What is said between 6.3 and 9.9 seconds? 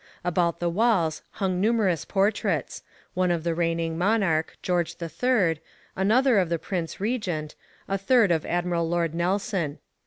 of the Prince Regent, a third of Admiral Lord Nelson.